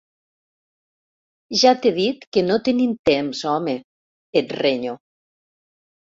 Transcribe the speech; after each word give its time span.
Ja 1.63 1.73
t'he 1.83 1.91
dit 1.97 2.23
que 2.37 2.41
no 2.45 2.57
tenim 2.67 2.95
temps, 3.09 3.41
home! 3.51 3.75
–et 4.41 4.55
renyo–. 4.63 4.95